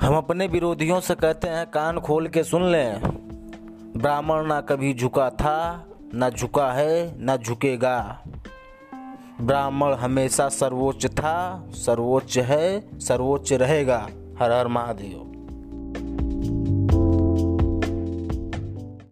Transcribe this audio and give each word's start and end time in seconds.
हम 0.00 0.16
अपने 0.16 0.46
विरोधियों 0.46 1.00
से 1.00 1.14
कहते 1.14 1.48
हैं, 1.48 1.66
कान 1.66 2.00
खोल 2.00 2.28
के 2.28 2.44
सुन 2.44 2.64
लें। 2.64 3.00
ब्राह्मण 3.96 4.46
ना 4.46 4.60
कभी 4.60 4.94
झुका 4.94 5.30
था, 5.30 5.86
ना 6.14 6.30
झुका 6.30 6.72
है, 6.72 7.24
ना 7.24 7.36
झुकेगा। 7.36 8.22
ब्राह्मण 9.40 9.92
हमेशा 9.94 10.48
सर्वोच्च 10.48 11.06
था, 11.06 11.66
सर्वोच्च 11.70 12.38
है, 12.38 12.98
सर्वोच्च 12.98 13.52
रहेगा। 13.52 14.08
हर 14.38 14.52
हर 14.52 14.68
महादेव। 14.68 15.39